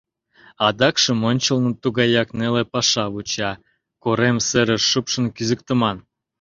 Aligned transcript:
Адакшым 0.67 1.19
ончылно 1.29 1.71
тугаяк 1.81 2.29
неле 2.39 2.63
паша 2.73 3.05
вуча: 3.11 3.51
корем 4.03 4.37
серыш 4.47 4.83
шупшын 4.91 5.25
кӱзыктыман. 5.35 5.97